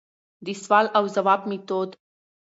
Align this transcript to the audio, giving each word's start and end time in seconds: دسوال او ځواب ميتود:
دسوال 0.45 0.85
او 0.97 1.03
ځواب 1.15 1.41
ميتود: 1.49 1.89